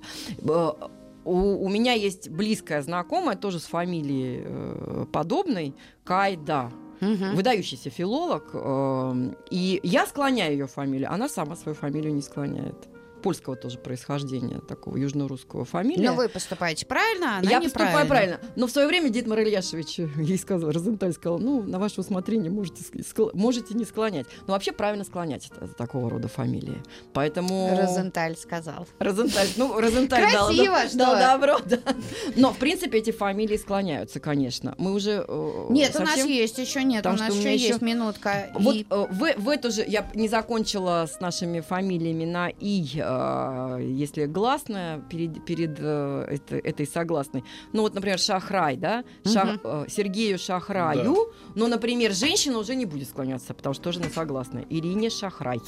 [1.24, 6.72] У, у меня есть близкая знакомая, тоже с фамилией э, подобной, Кайда.
[7.02, 7.36] Мгм.
[7.36, 8.50] Выдающийся филолог.
[8.54, 12.88] э, и я склоняю ее фамилию, она сама свою фамилию не склоняет.
[13.22, 16.10] Польского тоже происхождения, такого южно-русского фамилия.
[16.10, 18.40] Но вы поступаете правильно, она я поступаю правильно.
[18.56, 22.84] Но в свое время Дитмар Ильяшевич ей сказал, Розенталь сказал, ну, на ваше усмотрение можете,
[22.84, 24.26] скл- можете не склонять.
[24.48, 26.82] Но вообще правильно склонять это- такого рода фамилии.
[27.14, 27.78] Поэтому...
[27.80, 28.88] Розенталь сказал.
[29.00, 31.78] Розенталь, ну, Розенталь дал, Красиво, дал- добро, да.
[32.36, 34.76] Но, в принципе, эти фамилии склоняются, конечно.
[34.78, 37.82] Мы уже э, Нет, у нас совсем- есть еще нет, Потому у нас еще есть
[37.82, 38.52] минутка.
[38.56, 42.84] Вот И э, в, в эту же я не закончила с нашими фамилиями на и,
[42.96, 43.11] э,
[43.80, 47.44] если гласная перед, перед э, это- этой согласной.
[47.74, 51.16] Ну вот, например, Шахрай, да, Шах- э, Сергею Шахраю.
[51.56, 54.66] Но, например, женщина уже не будет склоняться, потому что тоже на согласной.
[54.70, 55.60] Ирине Шахрай.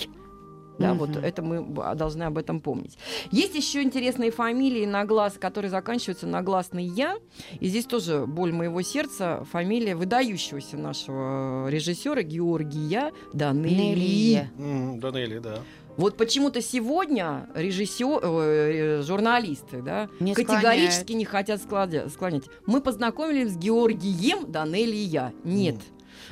[0.80, 1.20] Да, вот Мгм.
[1.20, 2.98] это мы б- должны об этом помнить.
[3.32, 7.18] Есть еще интересные фамилии на глаз, которые заканчиваются на гласный я.
[7.60, 9.46] И здесь тоже боль моего сердца.
[9.52, 14.50] Фамилия выдающегося нашего режиссера Георгия Данелии.
[14.98, 15.60] Данелли, да.
[15.98, 21.10] Вот почему-то сегодня режиссер, э, журналисты, да, Не категорически склоняют.
[21.10, 22.44] не хотят складя- склонять.
[22.66, 25.32] Мы познакомились с Георгием Данелли и я.
[25.44, 25.76] Нет.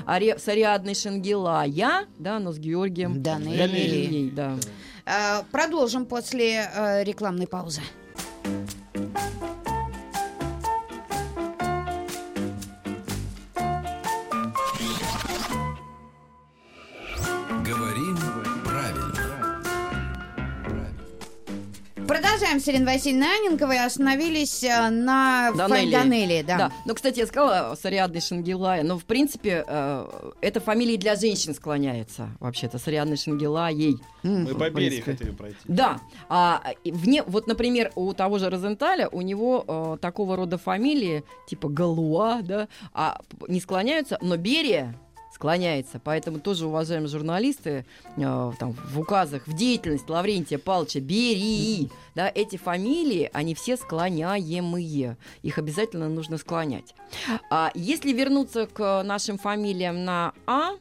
[0.06, 3.58] Ари- с Ариадной Шангелая, да, но с Георгием Данелли.
[3.58, 4.56] Данелией, да.
[5.06, 7.82] А, Продолжим после э, рекламной паузы.
[22.12, 23.86] Продолжаем с Ириной Васильевной Аненковой.
[23.86, 25.54] Остановились э, на.
[25.54, 26.58] Данелли, да.
[26.58, 26.72] Да.
[26.86, 31.56] Но, кстати, я сказала с Ариадной Шангелая, но, в принципе, э, эта фамилия для женщин
[31.56, 33.96] склоняется, вообще-то, с Ариадной Шангелаей.
[34.24, 35.58] Мы по Берии хотели пройти.
[35.64, 41.24] Да, а вне, вот, например, у того же Розенталя, у него э, такого рода фамилии,
[41.48, 45.00] типа Галуа, да, а не склоняются, но Берия
[45.42, 46.00] склоняется.
[46.00, 47.84] Поэтому тоже, уважаемые журналисты,
[48.16, 55.18] э, там, в указах, в деятельность Лаврентия Павловича Берии, да, эти фамилии, они все склоняемые.
[55.42, 56.94] Их обязательно нужно склонять.
[57.50, 60.74] А если вернуться к нашим фамилиям на «а»,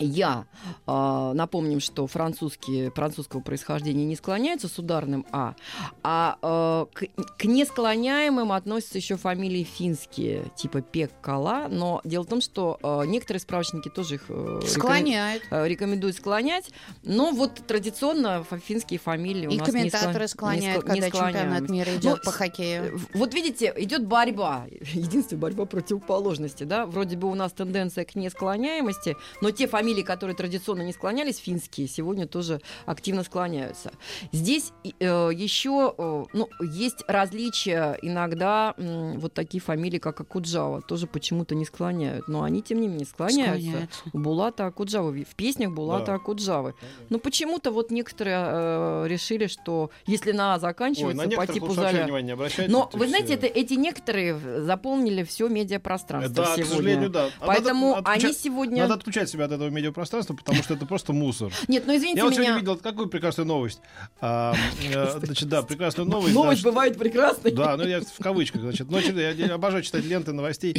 [0.00, 0.46] я
[0.86, 5.54] а, напомним, что французские, французского происхождения не склоняются с ударным А,
[6.02, 12.40] а э, к, к несклоняемым относятся еще фамилии финские, типа Пеккала, но дело в том,
[12.40, 15.42] что э, некоторые справочники тоже их э, рекомен- Склоняют.
[15.50, 16.70] э, рекомендуют склонять,
[17.02, 21.18] но вот традиционно финские фамилии у И нас не комментаторы склон- склоняют, не не когда
[21.26, 22.98] чемпионат мира идет Ну, по хоккею.
[22.98, 24.66] В- Вот видите, идет борьба.
[24.92, 26.86] Единственная борьба противоположности, да.
[26.86, 31.88] Вроде бы у нас тенденция к несклоняемости, но те фамилии, которые традиционно не склонялись, финские,
[31.88, 33.92] сегодня тоже активно склоняются.
[34.32, 37.98] Здесь э, еще э, ну, есть различия.
[38.02, 42.28] Иногда м, вот такие фамилии, как Акуджава, тоже почему-то не склоняют.
[42.28, 43.60] Но они, тем не менее, склоняются.
[43.68, 44.00] Склоняются.
[44.12, 45.24] У Булата Акуджавы.
[45.24, 46.14] В песнях Булата Да.
[46.14, 46.74] Акуджавы.
[47.10, 51.66] Но почему-то вот некоторые э, решили, что если на А Ой, заканчивается, на по типу
[51.66, 56.64] внимания не но вы знаете, все- это, эти некоторые заполнили все медиапространство Да, сегодня.
[56.64, 57.28] к сожалению, да.
[57.40, 58.82] А Поэтому надо они сегодня...
[58.82, 61.52] Надо отключать себя от этого медиапространства, потому что это просто мусор.
[61.68, 62.42] Нет, ну извините Я вот меня.
[62.42, 63.80] сегодня видел какую прекрасную новость.
[64.20, 64.54] А,
[64.92, 66.34] э, Значит, да, прекрасную новость.
[66.34, 67.52] Новость да, бывает прекрасной.
[67.52, 68.88] Да, ну я в кавычках, значит.
[68.88, 70.76] Я, обожаю читать ленты новостей.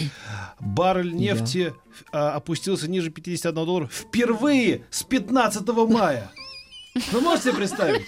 [0.59, 1.73] Баррель нефти
[2.11, 6.31] а, опустился ниже 51 доллара впервые с 15 мая.
[7.11, 8.05] Вы можете себе представить?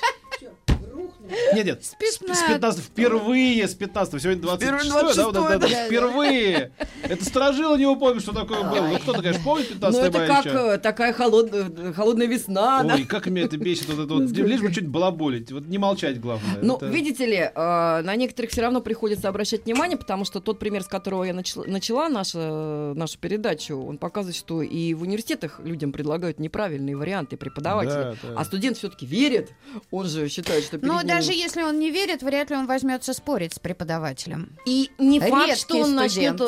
[1.54, 5.56] Нет, нет, с, с 15 впервые с 15 сегодня 26 Впервые да, вот это, да,
[5.56, 6.72] 26-е, да, впервые.
[7.12, 8.88] Это сторожило не помнит, что такое было.
[8.88, 12.86] Ну, кто-то, конечно, помнит 15 Ну это как э, такая холодная, холодная весна.
[12.86, 16.19] Ой, как меня это бесит, вот это вот, лишь бы что-нибудь балаболить, вот не молчать
[16.21, 16.60] главное.
[16.62, 20.84] Ну, видите ли, э, на некоторых все равно приходится обращать внимание, потому что тот пример,
[20.84, 26.95] с которого я начала, нашу передачу, он показывает, что и в университетах людям предлагают неправильные
[26.95, 28.15] варианты да.
[28.36, 29.52] А студент все-таки верит,
[29.89, 33.13] он же считает, что Но ним- даже если он не верит, вряд ли он возьмется
[33.13, 34.50] спорить с преподавателем.
[34.65, 36.39] И не факт, что он начнет.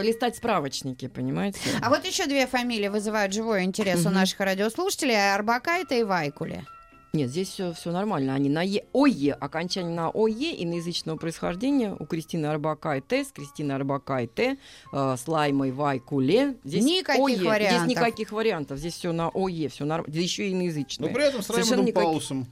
[0.00, 1.60] Э, листать справочники, понимаете?
[1.82, 5.34] А вот еще две фамилии вызывают живой интерес у наших радиослушателей.
[5.34, 6.64] Арбакайта и Вайкули.
[7.12, 8.34] Нет, здесь все, все нормально.
[8.34, 11.96] Они на е, ОЕ, окончание на ОЕ иноязычного происхождения.
[11.98, 14.58] У Кристины Арбакайте, с Кристиной Арбакайте,
[14.92, 16.56] э, с Лаймой Вайкуле.
[16.62, 17.34] Здесь Никаких ОЕ.
[17.34, 17.88] Здесь вариантов.
[17.88, 18.78] никаких вариантов.
[18.78, 20.12] Здесь все на ОЕ, все нормально.
[20.12, 21.12] Здесь еще и Но иноязычное.
[21.12, 22.46] при этом с Совершенно Раймондом Паулсом.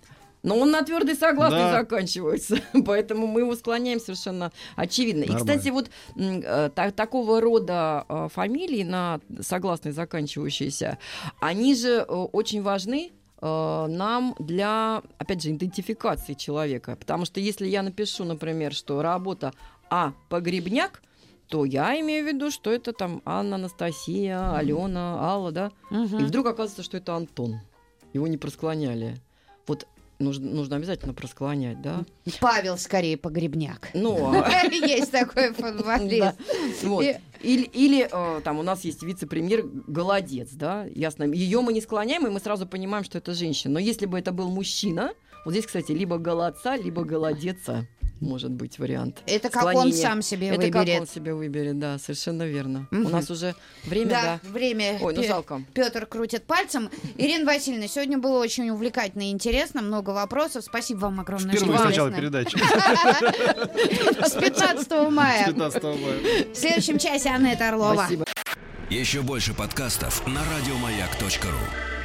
[0.48, 1.72] Но он на твердый согласный Да.
[1.80, 2.56] заканчивается.
[2.86, 5.24] Поэтому мы его склоняем совершенно очевидно.
[5.24, 5.46] И, Нормально.
[5.52, 10.98] кстати, вот э, та- такого рода э, фамилии на согласный заканчивающиеся,
[11.40, 16.96] они же э, очень важны нам для, опять же, идентификации человека.
[16.96, 19.52] Потому что если я напишу, например, что работа
[19.90, 20.12] А.
[20.28, 21.02] Погребняк,
[21.46, 25.70] то я имею в виду, что это там Анна, Анастасия, Алена, Алла, да?
[25.92, 27.60] И вдруг оказывается, что это Антон.
[28.12, 29.14] Его не просклоняли.
[29.68, 29.86] Вот
[30.18, 32.04] нужно, нужно обязательно просклонять, да?
[32.40, 33.90] Павел скорее Погребняк.
[33.94, 36.34] Ну, а- Есть такой футболист.
[36.82, 37.04] Вот.
[37.40, 41.24] Или, или э, там у нас есть вице-премьер Голодец, да, ясно.
[41.24, 43.74] Ее мы не склоняем, и мы сразу понимаем, что это женщина.
[43.74, 45.12] Но если бы это был мужчина,
[45.44, 47.86] вот здесь, кстати, либо голодца, либо голодеца
[48.20, 49.22] может быть вариант.
[49.26, 50.02] Это как он Склонение.
[50.02, 51.10] сам себе Это как он выберет.
[51.10, 52.86] себе выберет, да, совершенно верно.
[52.90, 53.06] Мгм.
[53.06, 53.54] У нас уже
[53.84, 54.40] время, да.
[54.42, 54.98] Да, время.
[55.00, 55.62] Ой, ну жалко.
[55.74, 56.90] Петр крутит пальцем.
[57.16, 60.64] Ирина Васильевна, сегодня было очень увлекательно и интересно, много вопросов.
[60.64, 61.54] Спасибо вам огромное.
[61.54, 62.58] Впервые с начала с передачи.
[64.26, 65.46] С 15 мая.
[65.46, 65.94] 15 мая.
[66.52, 67.94] В следующем часе Анетта Орлова.
[67.94, 68.24] Спасибо.
[68.90, 71.97] Еще больше подкастов на радиомаяк.ру.